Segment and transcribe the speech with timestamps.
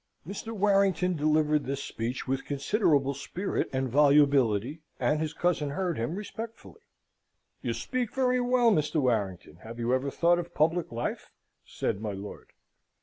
[0.27, 0.51] Mr.
[0.51, 6.81] Warrington delivered this speech with considerable spirit and volubility, and his cousin heard him respectfully.
[7.61, 8.99] "You speak well, Mr.
[8.99, 9.57] Warrington.
[9.57, 11.29] Have you ever thought of public life?"
[11.67, 12.47] said my lord.